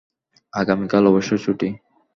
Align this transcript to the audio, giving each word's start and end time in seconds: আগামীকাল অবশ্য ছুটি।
আগামীকাল 0.53 1.03
অবশ্য 1.07 1.31
ছুটি। 1.43 1.67